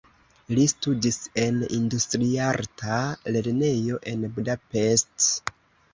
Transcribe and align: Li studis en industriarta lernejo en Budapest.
Li 0.59 0.63
studis 0.71 1.19
en 1.41 1.59
industriarta 1.79 2.97
lernejo 3.37 4.03
en 4.13 4.27
Budapest. 4.39 5.33